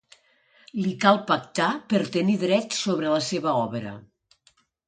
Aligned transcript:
Li 0.85 0.93
cal 1.03 1.19
pactar 1.27 1.67
per 1.93 2.01
tenir 2.17 2.39
drets 2.47 2.83
sobre 2.87 3.15
la 3.15 3.23
seva 3.29 3.55
obra. 3.67 3.97